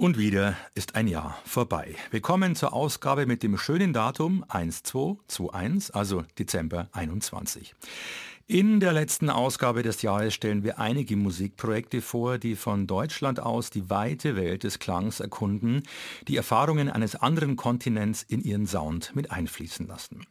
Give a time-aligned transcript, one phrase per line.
[0.00, 1.94] Und wieder ist ein Jahr vorbei.
[2.10, 7.74] Willkommen zur Ausgabe mit dem schönen Datum 1221, also Dezember 21.
[8.52, 13.70] In der letzten Ausgabe des Jahres stellen wir einige Musikprojekte vor, die von Deutschland aus
[13.70, 15.84] die weite Welt des Klangs erkunden,
[16.26, 20.26] die Erfahrungen eines anderen Kontinents in ihren Sound mit einfließen lassen.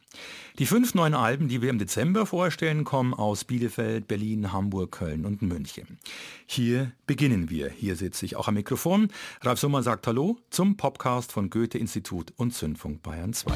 [0.58, 5.24] Die fünf neuen Alben, die wir im Dezember vorstellen, kommen aus Bielefeld, Berlin, Hamburg, Köln
[5.24, 5.98] und München.
[6.44, 7.70] Hier beginnen wir.
[7.70, 9.08] Hier sitze ich auch am Mikrofon.
[9.40, 13.54] Ralf Sommer sagt Hallo zum Podcast von Goethe-Institut und Zündfunk Bayern 2.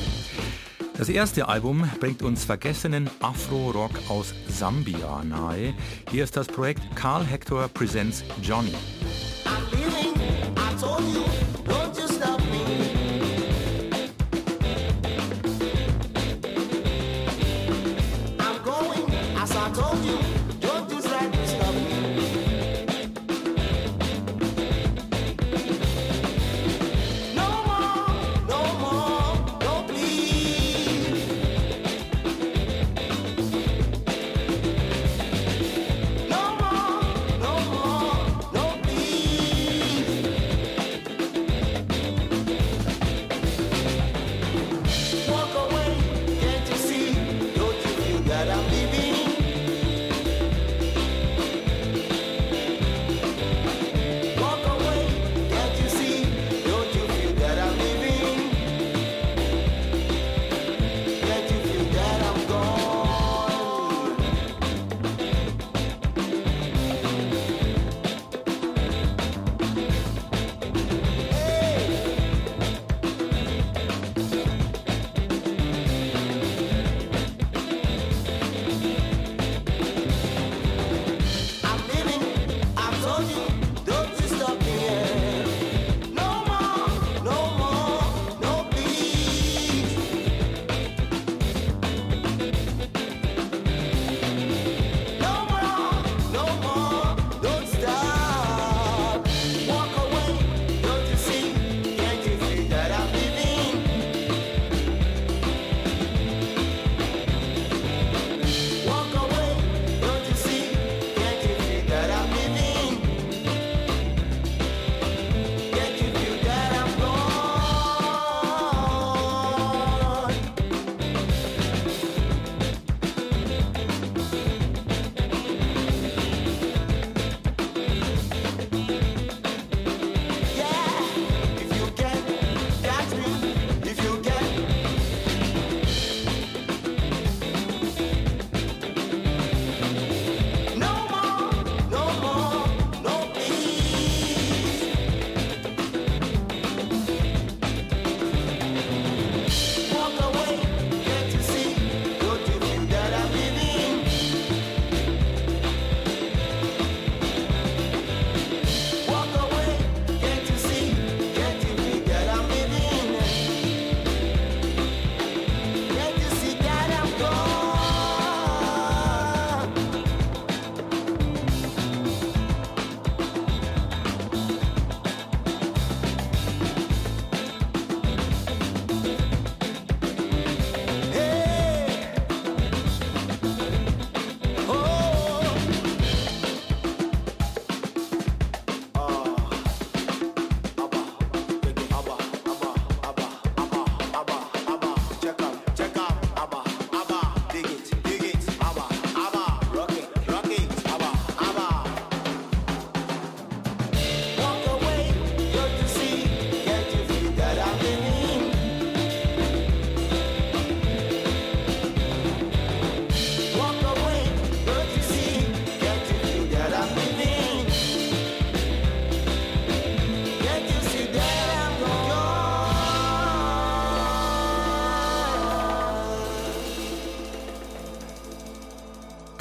[0.96, 5.74] Das erste Album bringt uns vergessenen Afro-Rock aus Sambia nahe.
[6.10, 8.74] Hier ist das Projekt Carl Hector Presents Johnny.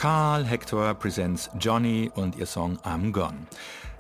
[0.04, 3.48] Carl Hector Presents Johnny und ihr Song I'm Gone.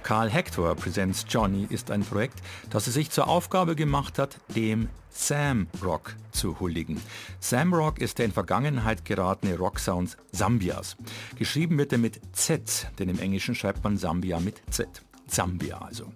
[0.03, 4.89] Carl Hector Presents Johnny ist ein Projekt, das es sich zur Aufgabe gemacht hat, dem
[5.09, 6.99] Sam Rock zu huldigen.
[7.39, 10.97] Sam Rock ist der in Vergangenheit geratene Rocksound Sambias.
[11.37, 14.89] Geschrieben wird er mit Z, denn im Englischen schreibt man Sambia mit Z.
[15.27, 16.11] Zambia also.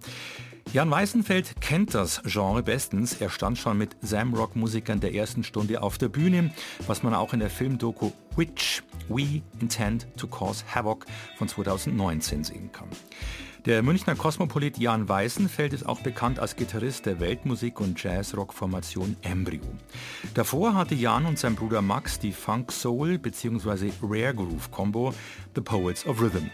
[0.73, 3.13] Jan Weißenfeld kennt das Genre bestens.
[3.21, 6.53] Er stand schon mit Sam-Rock-Musikern der ersten Stunde auf der Bühne,
[6.85, 11.05] was man auch in der Filmdoku Which We Intend to Cause Havoc
[11.37, 12.89] von 2019 sehen kann.
[13.65, 19.61] Der Münchner Kosmopolit Jan Weißenfeld ist auch bekannt als Gitarrist der Weltmusik- und Jazz-Rock-Formation Embryo.
[20.33, 23.91] Davor hatte Jan und sein Bruder Max die Funk-Soul- bzw.
[24.01, 25.13] Rare-Groove-Combo
[25.55, 26.49] The Poets of Rhythm.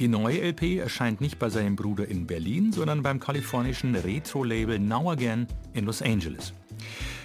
[0.00, 5.10] Die neue LP erscheint nicht bei seinem Bruder in Berlin, sondern beim kalifornischen Retro-Label Now
[5.10, 6.54] Again in Los Angeles.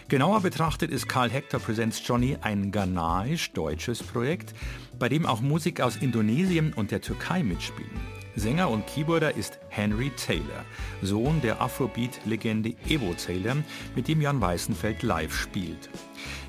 [0.10, 4.54] Genauer betrachtet ist Karl Hector Presents Johnny ein ghanaisch-deutsches Projekt,
[5.00, 7.90] bei dem auch Musik aus Indonesien und der Türkei mitspielen.
[8.36, 10.66] Sänger und Keyboarder ist Henry Taylor,
[11.02, 13.56] Sohn der Afrobeat-Legende Evo Taylor,
[13.96, 15.90] mit dem Jan Weißenfeld live spielt.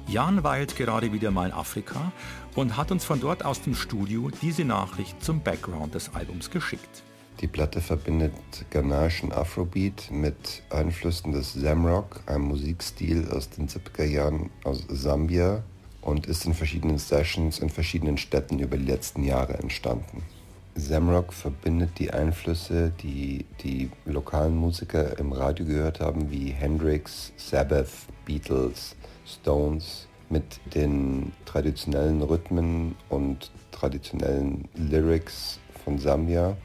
[0.08, 2.12] Jan weilt gerade wieder mal in Afrika
[2.55, 7.03] und hat uns von dort aus dem Studio diese Nachricht zum Background des Albums geschickt.
[7.41, 8.32] Die Platte verbindet
[8.70, 15.64] ghanaischen Afrobeat mit Einflüssen des Zamrock, einem Musikstil aus den 70er Jahren aus Sambia
[16.03, 20.23] und ist in verschiedenen Sessions in verschiedenen Städten über die letzten Jahre entstanden.
[20.76, 27.91] Zamrock verbindet die Einflüsse, die die lokalen Musiker im Radio gehört haben, wie Hendrix, Sabbath,
[28.25, 28.94] Beatles,
[29.26, 36.56] Stones, mit den traditionellen Rhythmen und traditionellen Lyrics von Sambia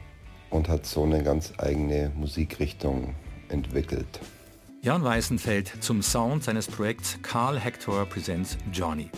[0.50, 3.14] und hat so eine ganz eigene Musikrichtung
[3.48, 4.20] entwickelt.
[4.80, 9.10] Jan Weißenfeld zum Sound seines Projekts Carl Hector Presents Johnny.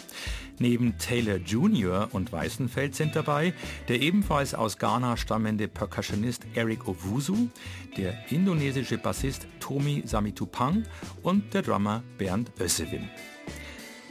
[0.58, 2.08] Neben Taylor Jr.
[2.12, 3.52] und Weißenfeld sind dabei
[3.88, 7.48] der ebenfalls aus Ghana stammende Percussionist Eric Owusu,
[7.96, 10.84] der indonesische Bassist Tomi Samitupang
[11.22, 13.08] und der Drummer Bernd Össewim.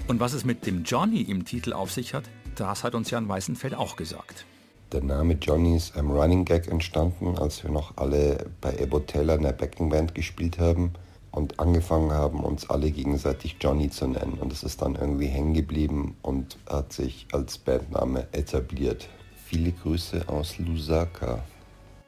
[0.08, 2.26] Und was es mit dem Johnny im Titel auf sich hat,
[2.56, 4.46] das hat uns Jan Weißenfeld auch gesagt.
[4.92, 9.36] Der Name Johnny ist einem Running Gag entstanden, als wir noch alle bei Ebo Taylor
[9.36, 10.94] in der Backingband gespielt haben
[11.34, 14.38] und angefangen haben, uns alle gegenseitig Johnny zu nennen.
[14.40, 19.10] Und es ist dann irgendwie hängen geblieben und hat sich als Bandname etabliert.
[19.46, 21.44] Viele Grüße aus Lusaka.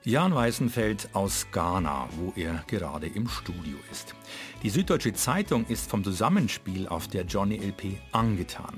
[0.03, 4.13] Jan Weißenfeld aus Ghana, wo er gerade im Studio ist.
[4.61, 8.75] Die Süddeutsche Zeitung ist vom Zusammenspiel auf der Johnny LP angetan.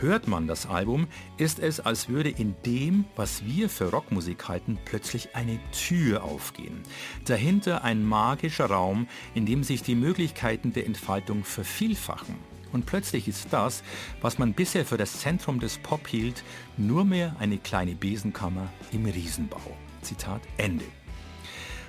[0.00, 1.08] Hört man das Album,
[1.38, 6.82] ist es, als würde in dem, was wir für Rockmusik halten, plötzlich eine Tür aufgehen.
[7.24, 12.36] Dahinter ein magischer Raum, in dem sich die Möglichkeiten der Entfaltung vervielfachen.
[12.72, 13.82] Und plötzlich ist das,
[14.20, 16.44] was man bisher für das Zentrum des Pop hielt,
[16.76, 19.76] nur mehr eine kleine Besenkammer im Riesenbau.
[20.02, 20.84] Zitat Ende.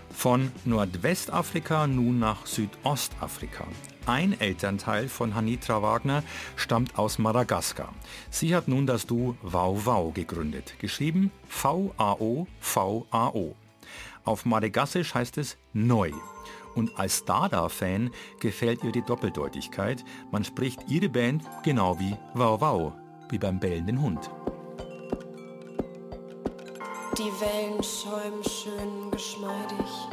[0.09, 3.67] Von Nordwestafrika nun nach Südostafrika.
[4.09, 6.23] Ein Elternteil von Hanitra Wagner
[6.55, 7.93] stammt aus Madagaskar.
[8.31, 11.95] Sie hat nun das Duo Vau Vau gegründet, geschrieben V-A-O-V-A-O.
[14.25, 16.11] Auf Madagassisch heißt es neu.
[16.73, 18.09] Und als Dada-Fan
[18.39, 20.03] gefällt ihr die Doppeldeutigkeit.
[20.31, 22.95] Man spricht ihre Band genau wie Vau Vau,
[23.29, 24.31] wie beim bellenden Hund.
[27.15, 30.09] Die Wellen schäumen schön geschmeidig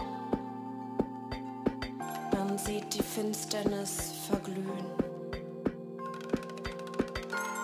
[2.58, 4.86] sieht die Finsternis verglühen.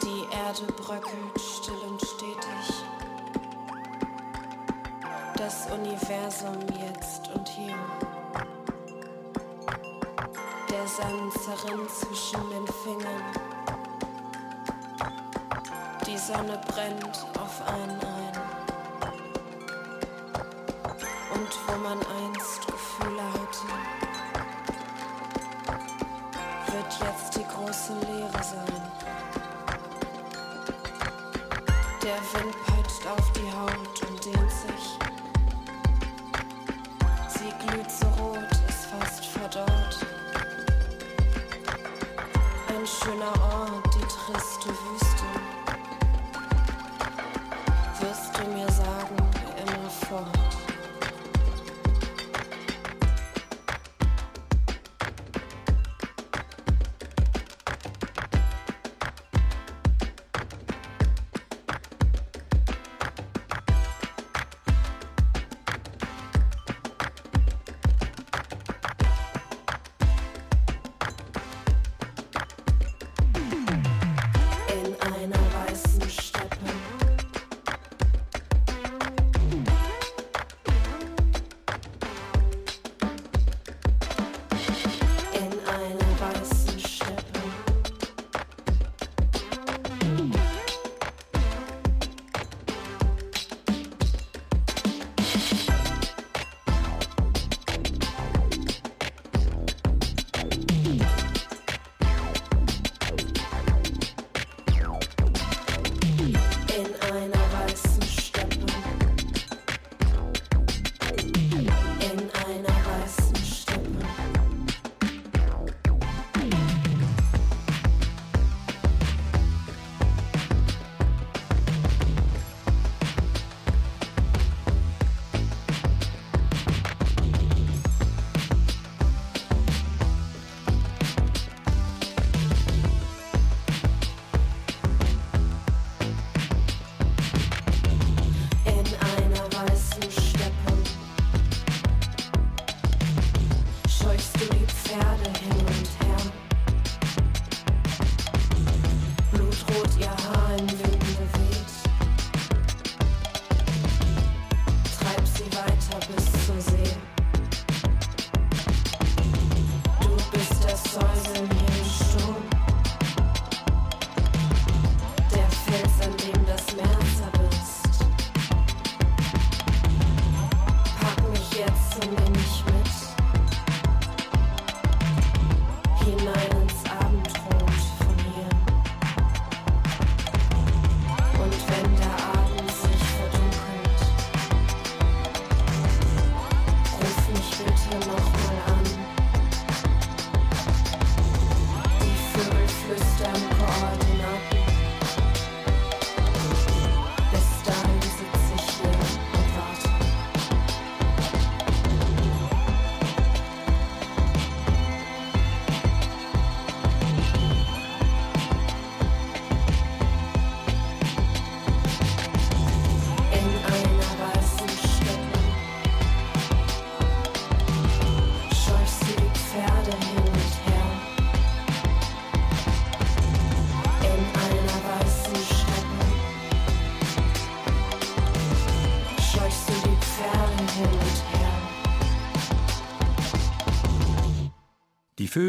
[0.03, 2.85] Die Erde bröckelt still und stetig.
[5.37, 7.75] Das Universum jetzt und hier.
[10.71, 13.23] Der Sand zerrinnt zwischen den Fingern.
[16.07, 18.33] Die Sonne brennt auf einen ein.
[21.35, 24.02] Und wo man einst Gefühle hatte,
[26.73, 28.83] wird jetzt die große Leere sein.
[32.03, 34.99] Der Wind peitscht auf die Haut und dehnt sich.
[37.29, 40.07] Sie glüht so rot, ist fast verdorrt.
[42.69, 45.42] Ein schöner Ort, die triste Wüste.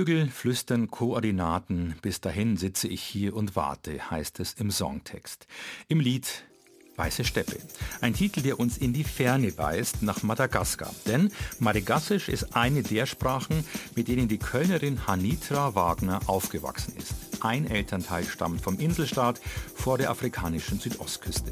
[0.03, 5.48] Vögel flüstern Koordinaten, bis dahin sitze ich hier und warte, heißt es im Songtext.
[5.88, 6.43] Im Lied
[6.98, 7.57] Weiße Steppe.
[8.01, 10.93] Ein Titel, der uns in die Ferne weist, nach Madagaskar.
[11.07, 17.13] Denn Madagassisch ist eine der Sprachen, mit denen die Kölnerin Hanitra Wagner aufgewachsen ist.
[17.39, 19.41] Ein Elternteil stammt vom Inselstaat
[19.74, 21.51] vor der afrikanischen Südostküste.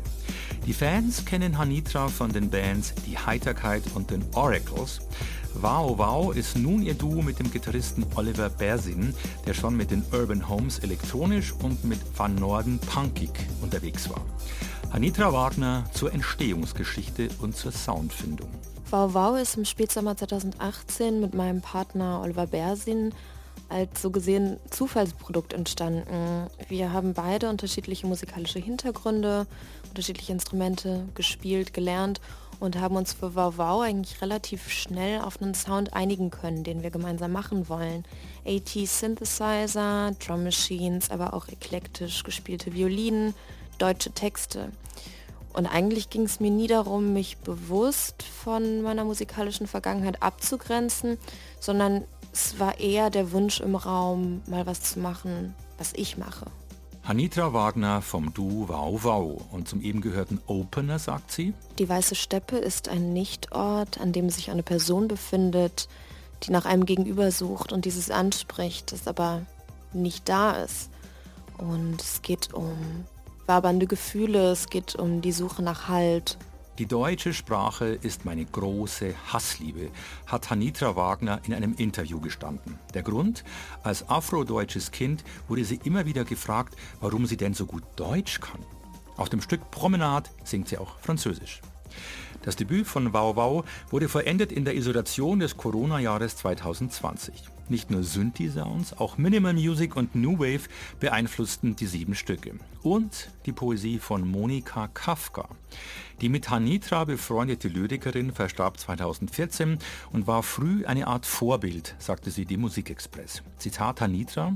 [0.67, 4.99] Die Fans kennen Hanitra von den Bands Die Heiterkeit und den Oracles.
[5.55, 9.13] Wow Wow ist nun ihr Duo mit dem Gitarristen Oliver Bersin,
[9.45, 13.31] der schon mit den Urban Homes elektronisch und mit Van Norden punkig
[13.61, 14.25] unterwegs war.
[14.91, 18.49] Anitra Wagner zur Entstehungsgeschichte und zur Soundfindung.
[18.89, 23.13] Wow Wow ist im Spätsommer 2018 mit meinem Partner Oliver Bersin
[23.69, 26.47] als so gesehen Zufallsprodukt entstanden.
[26.67, 29.47] Wir haben beide unterschiedliche musikalische Hintergründe,
[29.89, 32.19] unterschiedliche Instrumente gespielt, gelernt
[32.61, 36.83] und haben uns für Wow Wow eigentlich relativ schnell auf einen Sound einigen können, den
[36.83, 38.05] wir gemeinsam machen wollen.
[38.45, 43.33] AT Synthesizer, Drum Machines, aber auch eklektisch gespielte Violinen,
[43.79, 44.69] deutsche Texte.
[45.53, 51.17] Und eigentlich ging es mir nie darum, mich bewusst von meiner musikalischen Vergangenheit abzugrenzen,
[51.59, 56.45] sondern es war eher der Wunsch im Raum, mal was zu machen, was ich mache.
[57.03, 61.53] Hanitra Wagner vom Du Wow Wow und zum eben gehörten Opener sagt sie.
[61.79, 65.89] Die Weiße Steppe ist ein Nichtort, an dem sich eine Person befindet,
[66.43, 69.41] die nach einem Gegenüber sucht und dieses anspricht, das aber
[69.93, 70.89] nicht da ist.
[71.57, 73.05] Und es geht um
[73.47, 76.37] wabernde Gefühle, es geht um die Suche nach Halt,
[76.77, 79.91] die deutsche Sprache ist meine große Hassliebe,
[80.25, 82.79] hat Hanitra Wagner in einem Interview gestanden.
[82.93, 83.43] Der Grund?
[83.83, 88.61] Als afrodeutsches Kind wurde sie immer wieder gefragt, warum sie denn so gut Deutsch kann.
[89.17, 91.61] Auf dem Stück Promenade singt sie auch Französisch.
[92.41, 97.50] Das Debüt von Wow Wow wurde vollendet in der Isolation des Corona-Jahres 2020.
[97.69, 100.67] Nicht nur Synthi-Sounds, auch Minimal Music und New Wave
[100.99, 102.55] beeinflussten die sieben Stücke.
[102.83, 105.47] Und die Poesie von Monika Kafka.
[106.21, 109.79] Die mit Hanitra befreundete Lyrikerin verstarb 2014
[110.11, 113.41] und war früh eine Art Vorbild, sagte sie dem Musikexpress.
[113.57, 114.55] Zitat Hanitra,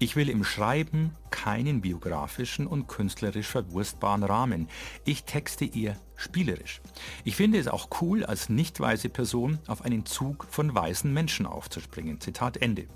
[0.00, 4.68] ich will im Schreiben keinen biografischen und künstlerisch verwurstbaren Rahmen.
[5.04, 6.80] Ich texte eher spielerisch.
[7.24, 11.46] Ich finde es auch cool, als nicht weiße Person auf einen Zug von weißen Menschen
[11.46, 12.20] aufzuspringen.
[12.20, 12.86] Zitat Ende.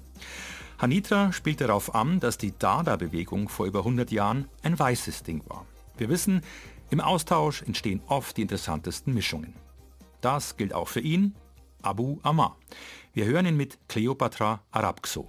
[0.79, 5.67] Hanitra spielt darauf an, dass die Dada-Bewegung vor über 100 Jahren ein weißes Ding war.
[5.97, 6.43] Wir wissen,
[6.91, 9.55] im Austausch entstehen oft die interessantesten Mischungen.
[10.21, 11.35] Das gilt auch für ihn,
[11.83, 12.57] Abu Amar.
[13.13, 15.29] Wir hören ihn mit Cleopatra Arabxo.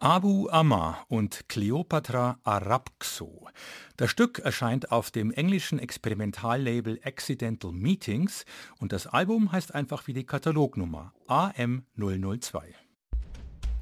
[0.00, 3.48] Abu Amma und Cleopatra Arabxo.
[3.96, 8.44] Das Stück erscheint auf dem englischen Experimentallabel Accidental Meetings
[8.78, 12.60] und das Album heißt einfach wie die Katalognummer AM002.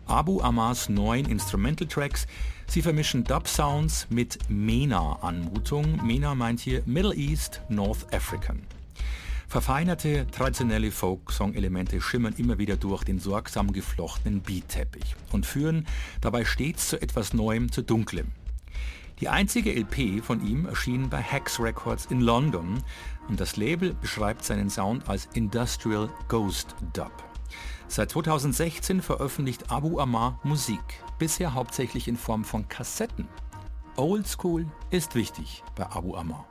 [0.07, 2.27] Abu Ammars neuen Instrumental Tracks,
[2.67, 6.01] sie vermischen Dub-Sounds mit MENA-Anmutung.
[6.03, 8.63] MENA meint hier Middle East North African.
[9.49, 15.87] Verfeinerte, traditionelle Folk-Song-Elemente schimmern immer wieder durch den sorgsam geflochtenen Beatteppich und führen
[16.21, 18.33] dabei stets zu etwas Neuem, zu Dunklem.
[19.21, 22.83] Die einzige LP von ihm erschien bei Hex Records in London
[23.29, 27.13] und das Label beschreibt seinen Sound als Industrial Ghost Dub.
[27.89, 30.81] Seit 2016 veröffentlicht Abu Amar Musik,
[31.19, 33.29] bisher hauptsächlich in Form von Kassetten.
[33.97, 36.47] Old School ist wichtig bei Abu Amar.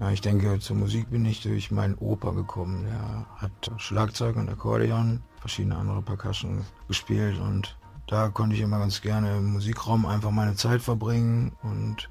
[0.00, 2.86] Ja, ich denke, zur Musik bin ich durch meinen Opa gekommen.
[2.86, 9.02] Er hat Schlagzeug und Akkordeon, verschiedene andere Percussion gespielt und da konnte ich immer ganz
[9.02, 12.08] gerne im Musikraum einfach meine Zeit verbringen und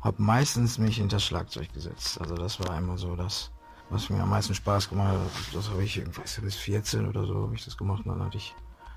[0.00, 2.20] habe meistens mich hinter das Schlagzeug gesetzt.
[2.20, 3.50] Also das war immer so das,
[3.88, 5.54] was mir am meisten Spaß gemacht hat.
[5.54, 8.04] Das habe ich, irgendwas bis 14 oder so habe ich das gemacht.
[8.06, 8.54] Und dann hatte ich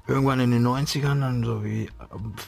[0.08, 1.89] irgendwann in den 90ern, dann so wie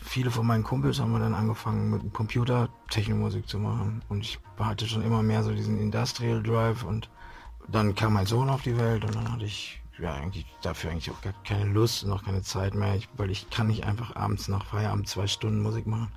[0.04, 4.02] viele von meinen Kumpels, haben wir dann angefangen mit dem Computer Technomusik zu machen.
[4.10, 7.10] Und ich hatte schon immer mehr so diesen Industrial Drive und
[7.68, 11.10] dann kam mein Sohn auf die Welt und dann hatte ich ja eigentlich dafür eigentlich
[11.12, 14.15] auch gar keine Lust und auch keine Zeit mehr, ich, weil ich kann nicht einfach
[14.15, 16.12] abends nach Feierabend zwei Stunden Musik machen.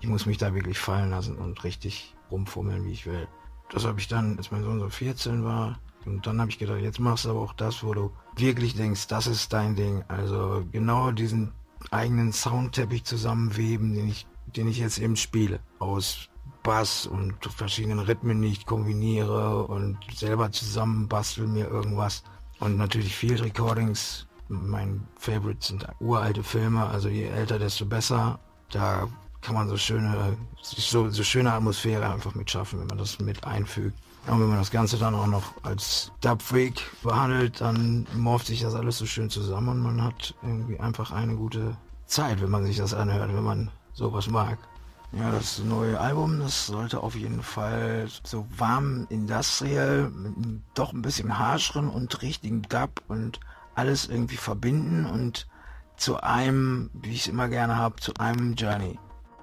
[0.00, 3.26] Ich muss mich da wirklich fallen lassen und richtig rumfummeln, wie ich will.
[3.70, 6.80] Das habe ich dann, als mein Sohn so 14 war, und dann habe ich gedacht,
[6.80, 10.04] jetzt machst du aber auch das, wo du wirklich denkst, das ist dein Ding.
[10.08, 11.52] Also genau diesen
[11.90, 15.60] eigenen Soundteppich zusammenweben, den ich, den ich jetzt eben spiele.
[15.78, 16.28] Aus
[16.62, 22.22] Bass und verschiedenen Rhythmen, die ich kombiniere und selber zusammenbastel mir irgendwas.
[22.60, 24.26] Und natürlich Field Recordings.
[24.48, 28.38] Mein Favorite sind uralte Filme, also je älter, desto besser.
[28.70, 29.08] Da
[29.40, 33.44] kann man so schöne, so, so schöne Atmosphäre einfach mit schaffen, wenn man das mit
[33.44, 33.98] einfügt.
[34.26, 38.74] Und wenn man das Ganze dann auch noch als Dubfreak behandelt, dann morpht sich das
[38.74, 42.76] alles so schön zusammen und man hat irgendwie einfach eine gute Zeit, wenn man sich
[42.76, 44.58] das anhört, wenn man sowas mag.
[45.12, 51.02] Ja, das neue Album, das sollte auf jeden Fall so warm industrial, mit doch ein
[51.02, 53.38] bisschen harscheren und richtigen Dub und
[53.74, 55.46] alles irgendwie verbinden und
[55.96, 58.98] zu einem, wie ich es immer gerne habe, zu einem Journey.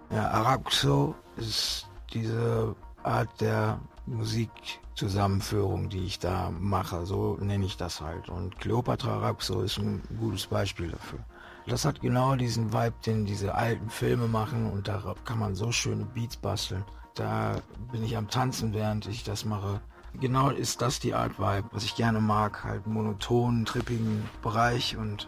[0.10, 7.06] Ja, Araxo ist diese Art der Musikzusammenführung, die ich da mache.
[7.06, 8.30] So nenne ich das halt.
[8.30, 11.20] Und Cleopatra Rhapsody ist ein gutes Beispiel dafür.
[11.68, 15.72] Das hat genau diesen Vibe, den diese alten Filme machen und da kann man so
[15.72, 16.84] schöne Beats basteln.
[17.14, 19.82] Da bin ich am Tanzen, während ich das mache.
[20.20, 22.64] Genau ist das die Art Vibe, was ich gerne mag.
[22.64, 25.28] Halt monotonen, trippigen Bereich und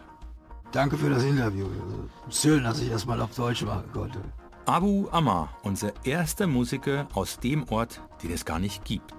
[0.72, 1.68] danke für das Interview.
[2.30, 4.20] Schön, dass ich das mal auf Deutsch machen konnte.
[4.64, 9.14] Abu Ammar, unser erster Musiker aus dem Ort, den es gar nicht gibt,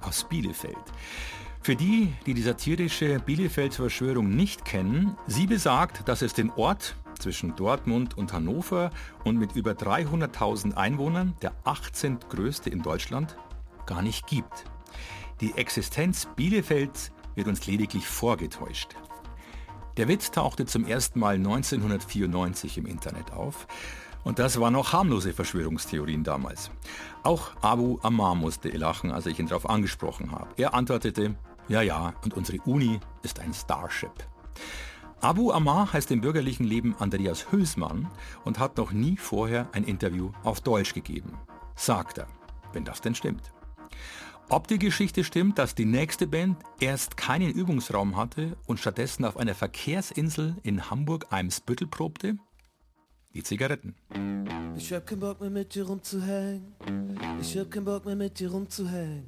[0.00, 0.76] aus Bielefeld.
[1.60, 6.96] Für die, die die satirische Bielefelder Verschwörung nicht kennen, sie besagt, dass es den Ort
[7.18, 8.90] zwischen Dortmund und Hannover
[9.24, 12.20] und mit über 300.000 Einwohnern, der 18.
[12.30, 13.36] größte in Deutschland,
[13.84, 14.64] gar nicht gibt.
[15.42, 18.96] Die Existenz Bielefelds wird uns lediglich vorgetäuscht.
[19.98, 23.66] Der Witz tauchte zum ersten Mal 1994 im Internet auf
[24.26, 26.72] und das waren noch harmlose Verschwörungstheorien damals.
[27.22, 30.48] Auch Abu Ammar musste lachen, als ich ihn darauf angesprochen habe.
[30.56, 31.36] Er antwortete,
[31.68, 34.10] ja, ja, und unsere Uni ist ein Starship.
[35.20, 38.08] Abu Ammar heißt im bürgerlichen Leben Andreas Hülsmann
[38.44, 41.38] und hat noch nie vorher ein Interview auf Deutsch gegeben.
[41.76, 42.26] Sagt er,
[42.72, 43.52] wenn das denn stimmt.
[44.48, 49.36] Ob die Geschichte stimmt, dass die nächste Band erst keinen Übungsraum hatte und stattdessen auf
[49.36, 52.38] einer Verkehrsinsel in Hamburg-Eimsbüttel probte,
[53.36, 53.94] die Zigaretten.
[54.76, 56.74] Ich hab keinen Bock mehr mit dir rumzuhängen.
[57.40, 59.24] Ich hab keinen Bock mehr mit dir rumzuhängen.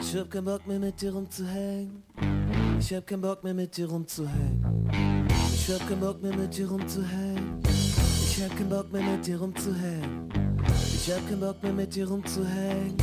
[0.00, 2.02] Ich hab keinen Bock mehr mit dir rumzuhängen.
[2.78, 5.26] Ich hab keinen Bock mehr mit dir rumzuhängen.
[5.52, 7.62] Ich hab keinen Bock mehr mit dir rumzuhängen.
[8.24, 10.28] Ich hab keinen Bock mehr mit dir rumzuhängen.
[10.94, 12.96] Ich hab keinen Bock mehr mit dir rumzuhängen.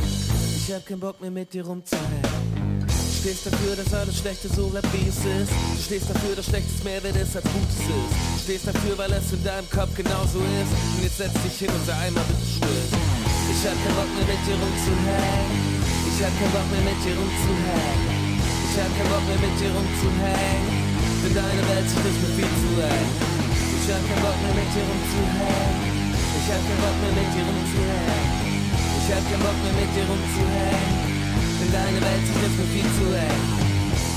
[0.56, 2.25] Ich hab keinen Bock mehr mit dir rumzuhängen
[3.16, 5.50] stehst dafür, dass alles Schlechte so bleibt wie es ist.
[5.50, 8.12] Du stehst dafür, dass Schlechtes mehr wird ist als Gutes ist.
[8.12, 10.72] Du stehst dafür, weil es in deinem Kopf genauso ist.
[10.94, 12.86] Und jetzt setz dich hin und sei einmal bitte still.
[13.50, 15.86] Ich hab keinen Bock mehr mit dir rumzuhängen.
[16.06, 18.36] Ich hab keinen Bock mehr mit dir rumzuhängen.
[18.36, 20.76] Ich hab keinen Bock mehr mit dir rumzuhängen.
[21.24, 23.10] Denn deine Welt sich ist mir viel zu eng.
[23.56, 26.14] Ich hab keinen Bock mehr mit dir rumzuhängen.
[26.36, 28.30] Ich hab keinen Bock mehr mit dir rumzuhängen.
[28.76, 31.15] Ich hab keinen Bock mehr mit dir rumzuhängen.
[31.66, 33.42] Denn deine Welt ist jetzt mir viel zu eng.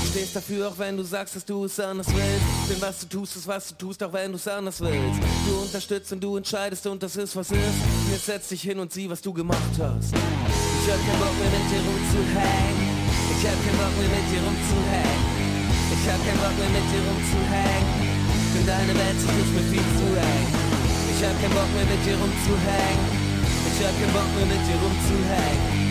[0.02, 2.46] Du stehst dafür, auch wenn du sagst, dass du es anders willst.
[2.70, 5.18] Denn was du tust, ist was du tust, auch wenn du es anders willst.
[5.48, 7.78] Du unterstützt und du entscheidest und das ist, was ist.
[8.12, 10.14] Jetzt setz dich hin und sieh, was du gemacht hast.
[10.14, 12.86] Ich hab keinen Bock mehr mit dir rumzuhängen.
[13.34, 15.22] Ich hab keinen Bock mehr mit dir rumzuhängen.
[15.90, 17.90] Ich hab keinen Bock mehr mit dir rumzuhängen.
[18.54, 20.48] Denn deine Welt ist nicht mehr viel zu eng.
[21.18, 23.06] Ich hab keinen Bock mehr mit dir rumzuhängen.
[23.74, 25.89] Ich hab keinen Bock mehr mit dir rumzuhängen.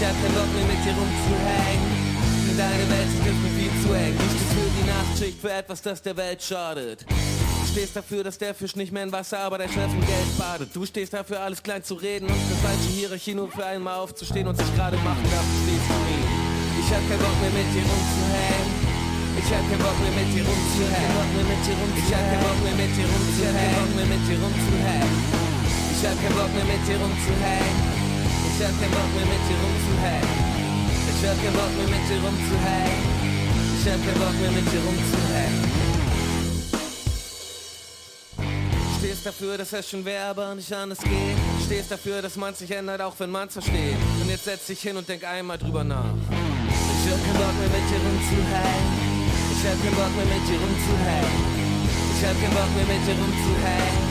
[0.00, 2.56] Ich hab keinen Bock mehr mit dir rumzuhängen.
[2.56, 4.16] Deine Welt ist mehr viel zu eng.
[4.16, 7.04] Du stehst für die Nachtschicht, für etwas, das der Welt schadet.
[7.04, 10.38] Du stehst dafür, dass der Fisch nicht mehr in Wasser, aber dein Chef in Geld
[10.38, 10.70] badet.
[10.72, 14.48] Du stehst dafür, alles klein zu reden und für falsche Hierarchie nur für einmal aufzustehen
[14.48, 16.24] und sich gerade machen, dafür stehst du nie.
[16.80, 18.72] Ich hab keinen Bock mehr mit dir rumzuhängen.
[19.36, 21.12] Ich hab keinen Bock mehr mit dir rumzuhängen.
[21.92, 23.52] Ich hab keinen Bock mehr mit dir rumzuhängen.
[23.52, 25.12] Ich hab keinen Bock mehr mit dir rumzuhängen.
[25.92, 27.99] Ich hab keinen Bock mehr mit dir rumzuhängen.
[28.60, 30.28] Ich hab keinen Bock mehr mit dir rumzuhängen.
[31.08, 31.88] Ich hab keinen Bock mehr
[34.50, 35.64] mit dir rumzuhängen.
[38.98, 41.38] Stehst dafür, dass es schon wäre, aber nicht anders geht.
[41.64, 43.96] Stehst dafür, dass man sich ändert, auch wenn man's versteht.
[44.20, 46.04] Und jetzt setz dich hin und denk einmal drüber nach.
[46.04, 48.92] Ich hab keinen Bock mehr mit dir rumzuhängen.
[49.56, 51.32] Ich hab keinen Bock mehr mit dir rumzuhängen.
[52.12, 54.04] Ich hab keinen Bock mehr mit dir rumzuhängen.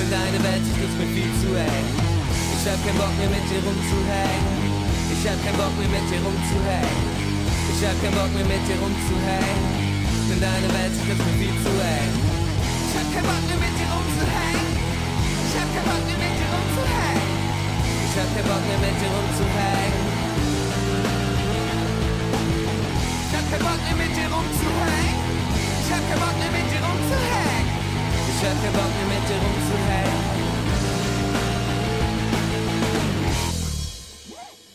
[0.00, 2.11] Denn deine Welt ist nicht mehr viel zu eng.
[2.62, 4.54] Ich hab keinen Bock mehr mit dir rumzuhängen.
[5.10, 7.02] Ich hab keinen Bock mehr mit dir rumzuhängen.
[7.74, 9.66] Ich hab keinen Bock mehr mit dir rumzuhängen.
[10.30, 12.14] Denn deine Welt ist mehr viel zu eng.
[12.86, 14.78] Ich hab keinen Bock mehr mit dir rumzuhängen.
[14.78, 17.26] Ich hab keinen Bock mehr mit dir rumzuhängen.
[18.06, 20.06] Ich hab keinen Bock mehr mit dir rumzuhängen.
[23.26, 25.18] Ich hab keinen Bock mehr mit dir rumzuhängen.
[25.82, 27.66] Ich hab keinen Bock mehr mit dir rumzuhängen.
[28.30, 30.11] Ich hab keinen Bock mehr mit dir rumzuhängen.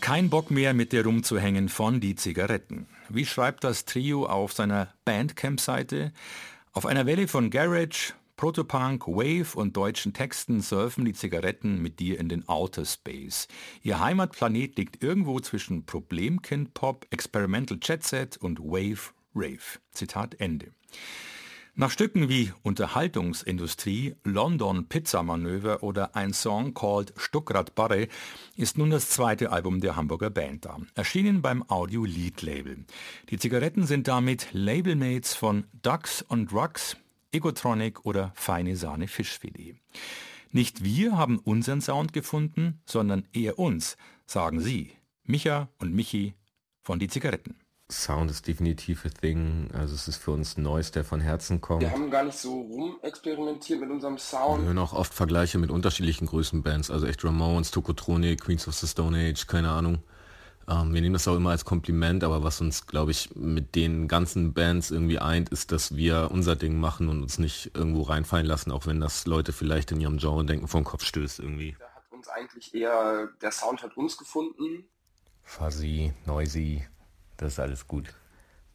[0.08, 2.88] Kein Bock mehr mit dir rumzuhängen von die Zigaretten.
[3.10, 6.14] Wie schreibt das Trio auf seiner Bandcamp-Seite?
[6.72, 12.22] Auf einer Welle von Garage, Protopunk, Wave und deutschen Texten surfen die Zigaretten mit dir
[12.22, 13.50] in den Outer Space.
[13.84, 19.82] Ihr Heimatplanet liegt irgendwo zwischen Problemkind-Pop, Experimental Jet Set und Wave Rave.
[19.92, 20.72] Zitat Ende.
[21.80, 28.08] Nach Stücken wie Unterhaltungsindustrie, London Pizza Manöver oder ein Song called Stuckrad Barre
[28.56, 32.84] ist nun das zweite Album der Hamburger Band da, erschienen beim Audio Lead Label.
[33.30, 36.98] Die Zigaretten sind damit Labelmates von Ducks und Drugs,
[37.32, 39.76] Egotronic oder Feine Sahne Fischfilet.
[40.52, 44.94] Nicht wir haben unseren Sound gefunden, sondern eher uns, sagen sie,
[45.26, 46.34] Micha und Michi
[46.82, 47.56] von die Zigaretten.
[47.90, 49.70] Sound ist definitiv a thing.
[49.74, 51.82] Also es ist für uns Neues, der von Herzen kommt.
[51.82, 54.66] Wir haben gar nicht so rumexperimentiert mit unserem Wir Sound.
[54.66, 59.18] hören auch oft Vergleiche mit unterschiedlichen Größenbands, also echt Ramones, Tokotronic, Queens of the Stone
[59.18, 60.04] Age, keine Ahnung.
[60.70, 64.10] Ähm, wir nehmen das auch immer als Kompliment, aber was uns, glaube ich, mit den
[64.10, 68.46] ganzen Bands irgendwie eint, ist, dass wir unser Ding machen und uns nicht irgendwo reinfallen
[68.46, 71.78] lassen, auch wenn das Leute vielleicht in ihrem Genre denken, vom Kopf stößt irgendwie.
[71.80, 74.84] Da hat uns eigentlich eher, der Sound hat uns gefunden.
[75.44, 76.86] Fuzzy, noisy,
[77.38, 78.14] das ist alles gut.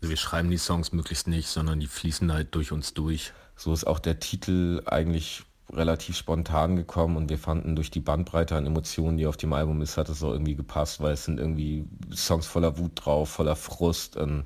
[0.00, 3.32] Also wir schreiben die Songs möglichst nicht, sondern die fließen halt durch uns durch.
[3.56, 8.56] So ist auch der Titel eigentlich relativ spontan gekommen und wir fanden durch die Bandbreite
[8.56, 11.38] an Emotionen, die auf dem Album ist, hat es auch irgendwie gepasst, weil es sind
[11.38, 14.44] irgendwie Songs voller Wut drauf, voller Frust und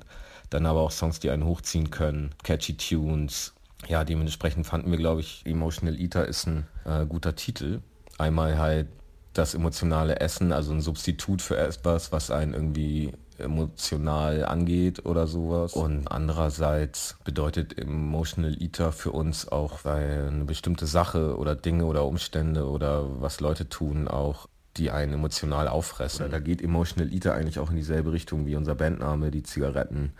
[0.49, 3.53] dann aber auch Songs, die einen hochziehen können, catchy Tunes.
[3.87, 7.81] Ja, dementsprechend fanden wir, glaube ich, Emotional Eater ist ein äh, guter Titel.
[8.17, 8.87] Einmal halt
[9.33, 15.73] das emotionale Essen, also ein Substitut für etwas, was einen irgendwie emotional angeht oder sowas.
[15.73, 22.05] Und andererseits bedeutet Emotional Eater für uns auch, weil eine bestimmte Sache oder Dinge oder
[22.05, 24.47] Umstände oder was Leute tun auch
[24.77, 26.29] die einen emotional auffressen.
[26.29, 30.13] Da geht Emotional Eater eigentlich auch in dieselbe Richtung wie unser Bandname, die Zigaretten.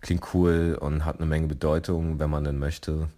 [0.00, 3.08] Klingt cool und hat eine Menge Bedeutung, wenn man denn möchte.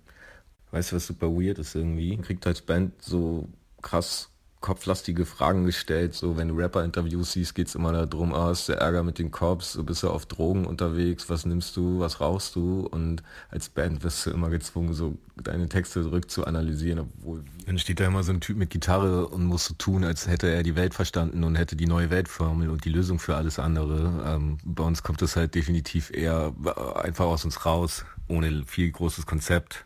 [0.70, 2.16] Weißt du, was super weird ist irgendwie?
[2.18, 3.48] Kriegt als Band so
[3.82, 4.30] krass
[4.61, 6.14] kopflastige Fragen gestellt.
[6.14, 9.75] So, wenn du Rapper-Interviews siehst, geht's immer darum, ah, ist der Ärger mit den Cops,
[9.75, 12.87] so bist du auf Drogen unterwegs, was nimmst du, was rauchst du?
[12.90, 17.79] Und als Band wirst du immer gezwungen, so deine Texte zurück zu analysieren, obwohl dann
[17.79, 20.62] steht da immer so ein Typ mit Gitarre und muss so tun, als hätte er
[20.62, 24.23] die Welt verstanden und hätte die neue Weltformel und die Lösung für alles andere.
[24.25, 26.55] Ähm, bei uns kommt es halt definitiv eher
[26.95, 29.85] einfach aus uns raus, ohne viel großes Konzept.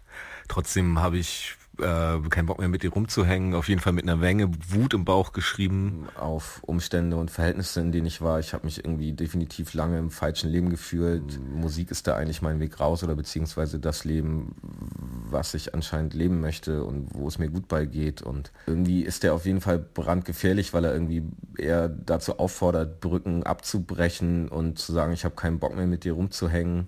[0.48, 4.16] Trotzdem habe ich äh, keinen Bock mehr mit dir rumzuhängen, auf jeden Fall mit einer
[4.16, 8.38] Menge Wut im Bauch geschrieben auf Umstände und Verhältnisse, in denen ich war.
[8.40, 11.40] Ich habe mich irgendwie definitiv lange im falschen Leben gefühlt.
[11.54, 14.54] Musik ist da eigentlich mein Weg raus oder beziehungsweise das Leben,
[15.30, 18.22] was ich anscheinend leben möchte und wo es mir gut bei geht.
[18.22, 21.22] Und irgendwie ist der auf jeden Fall brandgefährlich, weil er irgendwie
[21.56, 26.12] eher dazu auffordert, Brücken abzubrechen und zu sagen, ich habe keinen Bock mehr mit dir
[26.12, 26.86] rumzuhängen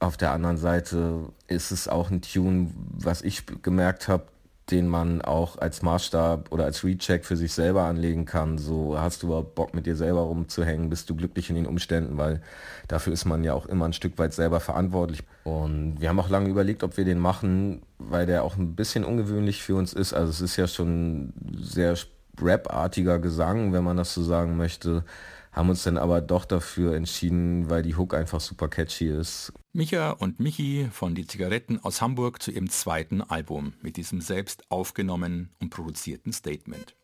[0.00, 4.24] Auf der anderen Seite ist es auch ein Tune, was ich gemerkt habe,
[4.70, 8.56] den man auch als Maßstab oder als Recheck für sich selber anlegen kann.
[8.56, 12.16] So hast du überhaupt Bock mit dir selber rumzuhängen, bist du glücklich in den Umständen,
[12.16, 12.40] weil
[12.88, 15.22] dafür ist man ja auch immer ein Stück weit selber verantwortlich.
[15.44, 19.04] Und wir haben auch lange überlegt, ob wir den machen, weil der auch ein bisschen
[19.04, 20.14] ungewöhnlich für uns ist.
[20.14, 21.94] Also es ist ja schon sehr
[22.40, 25.04] Rap-artiger Gesang, wenn man das so sagen möchte
[25.52, 29.52] haben uns dann aber doch dafür entschieden, weil die Hook einfach super catchy ist.
[29.72, 34.70] Micha und Michi von Die Zigaretten aus Hamburg zu ihrem zweiten Album mit diesem selbst
[34.70, 36.94] aufgenommenen und produzierten Statement.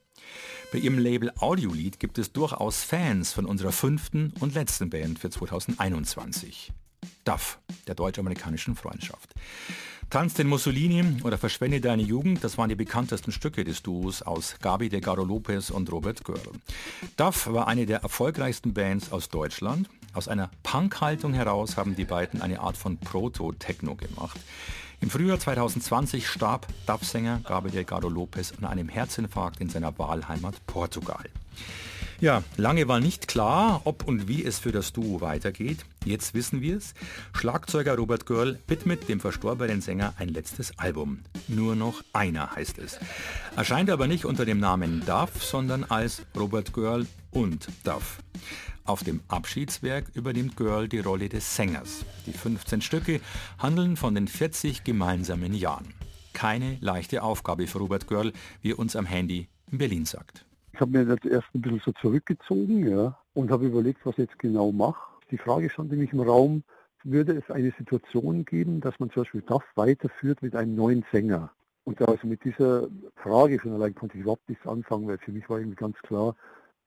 [0.73, 5.31] Bei ihrem Label Audiolied gibt es durchaus Fans von unserer fünften und letzten Band für
[5.31, 6.73] 2021.
[7.25, 9.35] DAF, der deutsch-amerikanischen Freundschaft.
[10.09, 14.55] Tanz den Mussolini oder Verschwende deine Jugend, das waren die bekanntesten Stücke des Duos aus
[14.63, 16.41] Gabi de Garo Lopez und Robert Görl.
[17.17, 19.89] Duff war eine der erfolgreichsten Bands aus Deutschland.
[20.13, 24.39] Aus einer Punk-Haltung heraus haben die beiden eine Art von Proto-Techno gemacht.
[25.01, 30.55] Im Frühjahr 2020 starb Duff-Sänger Gabi de Garo Lopez an einem Herzinfarkt in seiner Wahlheimat
[30.67, 31.29] Portugal.
[32.19, 35.85] Ja, lange war nicht klar, ob und wie es für das Duo weitergeht.
[36.05, 36.95] Jetzt wissen wir es.
[37.35, 41.21] Schlagzeuger Robert Görl widmet dem verstorbenen Sänger ein letztes Album.
[41.47, 42.99] Nur noch einer heißt es.
[43.55, 48.19] Erscheint aber nicht unter dem Namen Duff, sondern als Robert Görl und Duff.
[48.87, 52.07] Auf dem Abschiedswerk übernimmt Girl die Rolle des Sängers.
[52.25, 53.21] Die 15 Stücke
[53.59, 55.93] handeln von den 40 gemeinsamen Jahren.
[56.33, 60.46] Keine leichte Aufgabe für Robert Girl, wie er uns am Handy in Berlin sagt.
[60.77, 64.29] Ich habe mir das erst ein bisschen so zurückgezogen ja, und habe überlegt, was ich
[64.29, 65.01] jetzt genau mache.
[65.31, 66.65] Die Frage stand nämlich im Raum,
[67.03, 71.51] würde es eine Situation geben, dass man zum Beispiel das weiterführt mit einem neuen Sänger?
[71.85, 75.49] Und also mit dieser Frage schon allein konnte ich überhaupt nichts anfangen, weil für mich
[75.49, 76.37] war irgendwie ganz klar,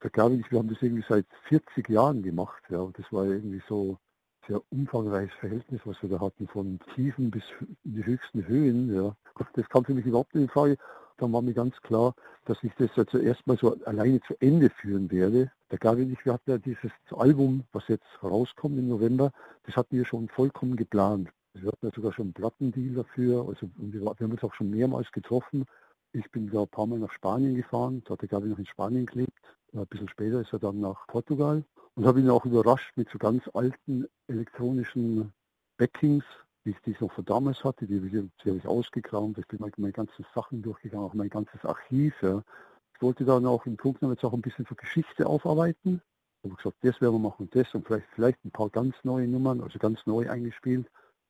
[0.02, 2.62] Gabi und ich, wir haben das irgendwie seit 40 Jahren gemacht.
[2.69, 6.80] Ja, und das war irgendwie so ein sehr umfangreiches Verhältnis, was wir da hatten, von
[6.93, 7.43] Tiefen bis
[7.84, 8.93] in die höchsten Höhen.
[8.93, 9.15] Ja.
[9.54, 10.78] Das kam für mich überhaupt nicht in Frage
[11.21, 14.69] dann war mir ganz klar, dass ich das ja zuerst mal so alleine zu Ende
[14.69, 15.51] führen werde.
[15.71, 19.32] Der Gabi und ich, wir hatten ja dieses Album, was jetzt rauskommt im November,
[19.63, 21.29] das hatten wir schon vollkommen geplant.
[21.53, 24.69] Wir hatten ja sogar schon einen Plattendeal dafür, also wir, wir haben uns auch schon
[24.69, 25.65] mehrmals getroffen.
[26.12, 28.65] Ich bin da ein paar Mal nach Spanien gefahren, da hat der Gabi noch in
[28.65, 29.32] Spanien gelebt.
[29.73, 31.63] Ein bisschen später ist er dann nach Portugal
[31.95, 35.32] und habe ihn auch überrascht mit so ganz alten elektronischen
[35.77, 36.23] Backings,
[36.63, 40.26] wie ich die noch von damals hatte, die, habe ich ausgekramt, ich bin meine, ganzen
[40.36, 42.13] Sachen durchgegangen, auch mein ganzes Archiv.
[42.22, 42.43] Ja.
[42.95, 46.01] Ich wollte dann auch im Grunde jetzt auch ein bisschen für Geschichte aufarbeiten.
[46.41, 49.28] Ich habe gesagt, das werden wir machen das und vielleicht, vielleicht ein paar ganz neue
[49.28, 50.88] Nummern, also ganz neu eingespielt.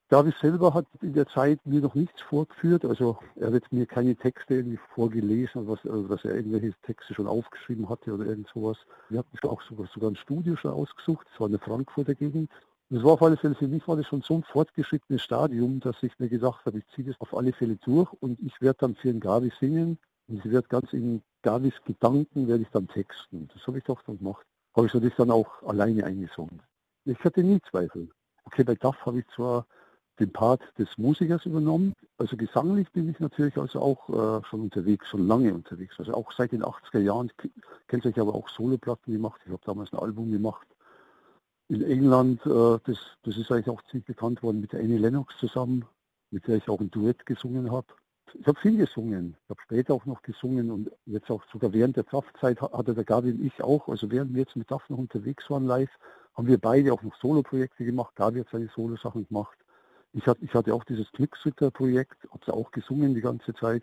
[0.08, 4.16] David selber hat in der Zeit mir noch nichts vorgeführt, also er hat mir keine
[4.16, 8.76] Texte irgendwie vorgelesen, was, also dass er irgendwelche Texte schon aufgeschrieben hatte oder irgend sowas.
[9.08, 12.50] Wir hatten auch sogar, sogar ein Studio schon ausgesucht, das war in der Frankfurter Gegend.
[12.92, 16.02] Das war auf alle Fälle für mich war das schon so ein fortgeschrittenes Stadium, dass
[16.02, 18.96] ich mir gesagt habe, ich ziehe das auf alle Fälle durch und ich werde dann
[18.96, 23.48] für den Gavi singen und ich werde ganz in Gavis Gedanken werde ich dann texten.
[23.54, 24.44] Das habe ich doch dann gemacht.
[24.74, 26.62] Habe ich das dann auch alleine eingesungen.
[27.04, 28.08] Ich hatte nie Zweifel.
[28.44, 29.66] Okay, bei DAF habe ich zwar
[30.18, 31.94] den Part des Musikers übernommen.
[32.18, 35.94] Also gesanglich bin ich natürlich also auch äh, schon unterwegs, schon lange unterwegs.
[35.98, 37.30] Also auch seit den 80er Jahren.
[37.86, 39.40] Kennt euch aber auch Soloplatten gemacht.
[39.44, 40.66] Ich habe damals ein Album gemacht
[41.70, 45.38] in England, äh, das, das ist eigentlich auch ziemlich bekannt worden mit der Annie Lennox
[45.38, 45.84] zusammen,
[46.30, 47.86] mit der ich auch ein Duett gesungen habe.
[48.34, 51.96] Ich habe viel gesungen, ich habe später auch noch gesungen und jetzt auch sogar während
[51.96, 54.98] der Kraftzeit hatte der Gabi und ich auch, also während wir jetzt mit DAF noch
[54.98, 55.90] unterwegs waren live,
[56.34, 58.14] haben wir beide auch noch Solo-Projekte gemacht.
[58.14, 59.58] Gabi hat seine Solo-Sachen gemacht.
[60.12, 63.82] Ich hatte, ich hatte auch dieses Glücksritter-Projekt, habe da auch gesungen die ganze Zeit.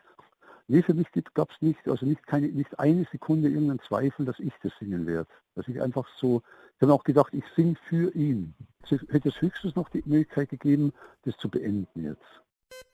[0.69, 4.39] Nee, für mich gab es nicht, also nicht, keine, nicht eine Sekunde irgendeinen Zweifel, dass
[4.39, 5.29] ich das singen werde.
[5.55, 6.41] Dass ich einfach so,
[6.75, 8.53] ich habe auch gedacht, ich singe für ihn.
[8.83, 10.91] Es hätte es höchstens noch die Möglichkeit gegeben,
[11.23, 12.41] das zu beenden jetzt.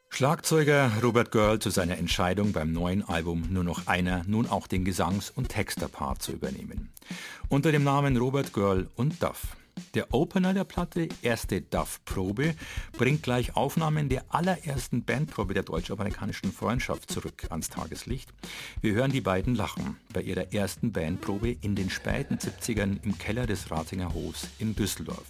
[0.10, 4.86] Schlagzeuger Robert Girl zu seiner Entscheidung beim neuen Album nur noch einer nun auch den
[4.86, 6.94] Gesangs- und Texterpart zu übernehmen.
[7.50, 9.58] Unter dem Namen Robert Girl und Duff.
[9.94, 12.56] Der Opener der Platte, erste Duff-Probe,
[12.98, 18.30] bringt gleich Aufnahmen der allerersten Bandprobe der deutsch-amerikanischen Freundschaft zurück ans Tageslicht.
[18.82, 23.46] Wir hören die beiden lachen bei ihrer ersten Bandprobe in den späten 70ern im Keller
[23.46, 25.26] des Ratinger Hofs in Düsseldorf.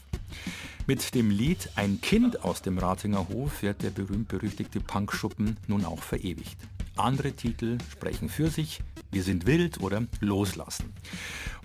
[0.85, 6.03] Mit dem Lied Ein Kind aus dem Ratinger Hof wird der berühmt-berüchtigte Punkschuppen nun auch
[6.03, 6.57] verewigt.
[6.95, 8.81] Andere Titel sprechen für sich,
[9.11, 10.93] Wir sind wild oder Loslassen.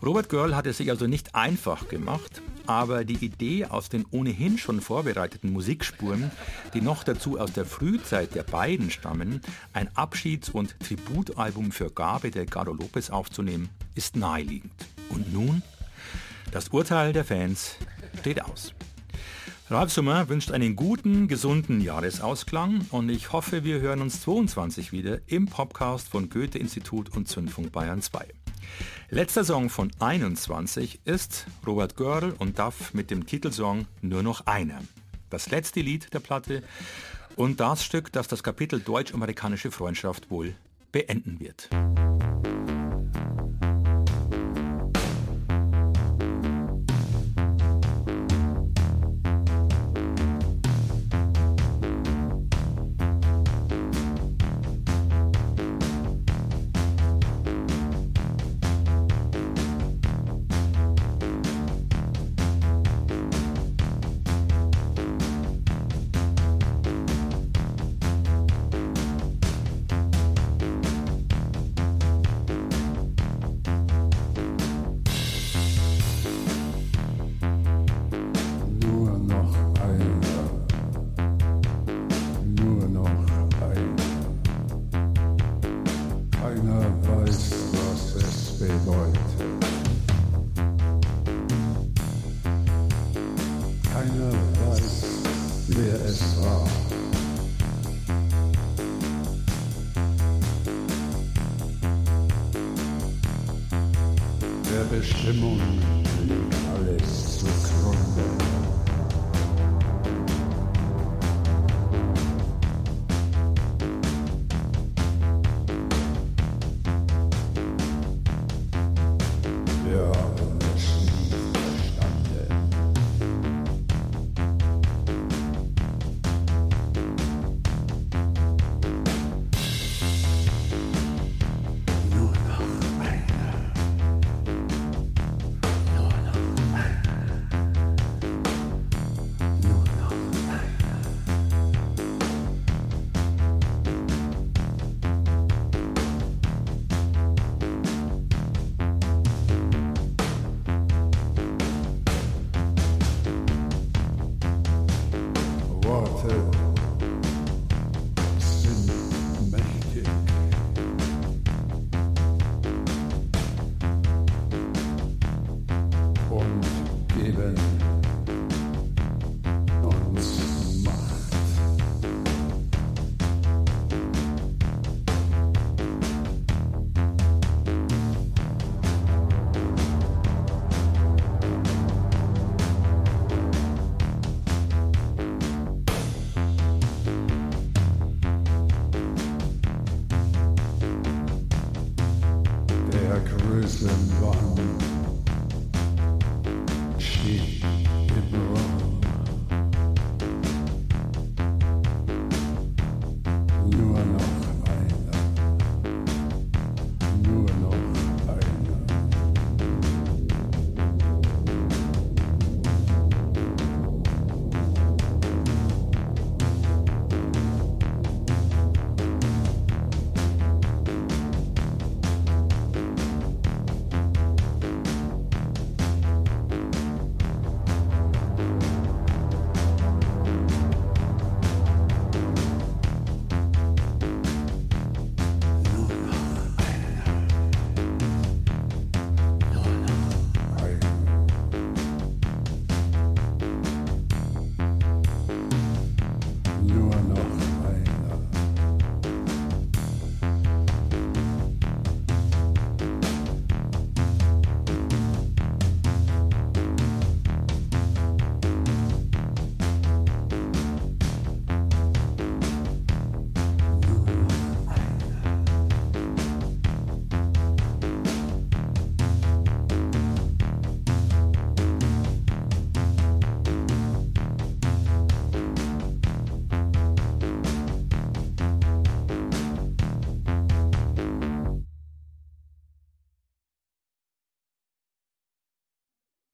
[0.02, 4.58] Robert Girl hat es sich also nicht einfach gemacht, aber die Idee aus den ohnehin
[4.58, 6.30] schon vorbereiteten Musikspuren,
[6.74, 9.40] die noch dazu aus der Frühzeit der beiden stammen,
[9.72, 14.86] ein Abschieds- und Tributalbum für Gabe der Garo Lopez aufzunehmen, ist naheliegend.
[15.08, 15.62] Und nun?
[16.52, 17.76] Das Urteil der Fans
[18.20, 18.72] steht aus.
[19.70, 25.18] Ralf Summer wünscht einen guten, gesunden Jahresausklang und ich hoffe, wir hören uns 22 wieder
[25.26, 28.28] im Podcast von Goethe-Institut und Zündfunk Bayern 2.
[29.10, 34.80] Letzter Song von 21 ist Robert Görl und Duff mit dem Titelsong Nur noch einer.
[35.28, 36.62] Das letzte Lied der Platte
[37.36, 40.54] und das Stück, das das Kapitel deutsch-amerikanische Freundschaft wohl
[40.92, 41.68] beenden wird.